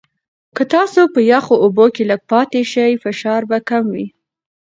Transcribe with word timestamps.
که 0.55 0.63
تاسو 0.73 1.01
په 1.13 1.19
یخو 1.31 1.55
اوبو 1.63 1.85
کې 1.95 2.03
لږ 2.09 2.21
پاتې 2.31 2.61
شئ، 2.71 2.91
فشار 3.03 3.41
به 3.49 3.57
کم 3.69 3.83
وي. 3.93 4.05